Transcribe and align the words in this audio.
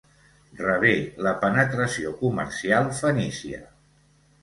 Rebé 0.61 0.93
la 1.27 1.35
penetració 1.45 2.17
comercial 2.25 2.93
fenícia. 3.05 3.65